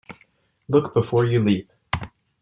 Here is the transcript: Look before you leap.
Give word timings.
Look 0.67 0.95
before 0.95 1.25
you 1.27 1.43
leap. 1.43 1.71